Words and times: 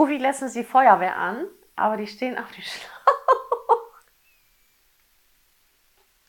rufe 0.00 0.14
ich 0.14 0.20
letztens 0.20 0.54
die 0.54 0.64
Feuerwehr 0.64 1.14
an, 1.16 1.46
aber 1.76 1.98
die 1.98 2.06
stehen 2.06 2.38
auf 2.38 2.50
dem 2.52 2.62
Schlauch. 2.62 3.19